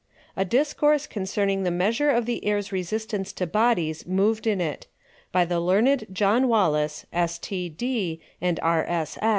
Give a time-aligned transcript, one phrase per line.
[0.35, 4.87] _A Discourse concerning the Measure of the Airs Resistance to Bodies moved in it.
[5.31, 7.37] By the Learned John Wallis, S.
[7.37, 7.69] T.
[7.69, 8.19] D.
[8.41, 9.05] and R.